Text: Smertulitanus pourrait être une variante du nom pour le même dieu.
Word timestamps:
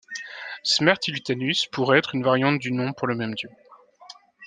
Smertulitanus 0.63 1.67
pourrait 1.67 1.99
être 1.99 2.15
une 2.15 2.23
variante 2.23 2.57
du 2.57 2.71
nom 2.71 2.91
pour 2.91 3.05
le 3.07 3.13
même 3.13 3.35
dieu. 3.35 3.51